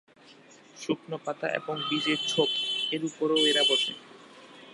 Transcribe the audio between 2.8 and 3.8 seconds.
এর উপরও এরা